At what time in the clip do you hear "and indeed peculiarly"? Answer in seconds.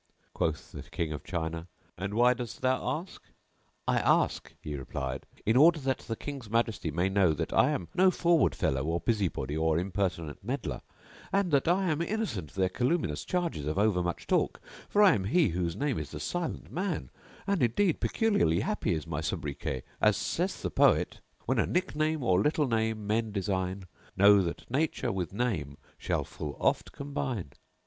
17.45-18.61